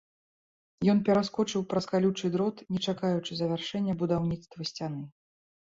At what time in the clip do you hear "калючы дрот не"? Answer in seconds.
1.91-2.79